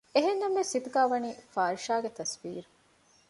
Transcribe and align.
އެހެންނަމަވެސް 0.15 0.71
ހިތުގައި 0.75 1.09
ވަނީ 1.11 1.29
ފާރިޝާގެ 1.53 2.09
ތަސްވީރު 2.17 2.69